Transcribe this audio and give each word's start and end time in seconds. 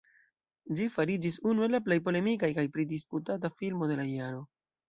Ĝi 0.79 0.87
fariĝis 0.93 1.37
unu 1.51 1.67
el 1.67 1.77
la 1.77 1.81
plej 1.89 1.99
polemika 2.07 2.51
kaj 2.59 2.67
pridisputata 2.79 3.55
filmo 3.63 3.93
de 3.93 4.01
la 4.03 4.09
jaro. 4.17 4.43